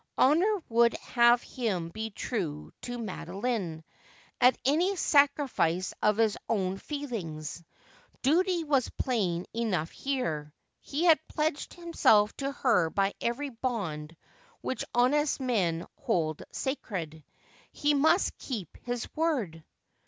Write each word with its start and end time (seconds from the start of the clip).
Honour 0.17 0.63
would 0.67 0.95
have 0.97 1.43
him 1.43 1.89
be 1.89 2.09
true 2.09 2.73
to 2.81 2.97
Madoline, 2.97 3.83
at 4.39 4.57
any 4.65 4.95
sacrifice 4.95 5.93
of 6.01 6.17
his 6.17 6.39
own 6.49 6.79
feel 6.79 7.13
ings. 7.13 7.63
Duty 8.23 8.63
was 8.63 8.89
plain 8.89 9.45
enough 9.53 9.91
here. 9.91 10.55
He 10.79 11.03
had 11.03 11.19
pledged 11.27 11.75
himself 11.75 12.35
to 12.37 12.51
her 12.51 12.89
by 12.89 13.13
every 13.21 13.49
bond 13.49 14.15
which 14.61 14.83
honest 14.95 15.39
men 15.39 15.85
hold 15.99 16.41
sacred. 16.51 17.23
He 17.71 17.93
must 17.93 18.35
keep 18.39 18.77
his 18.83 19.07
word. 19.15 19.63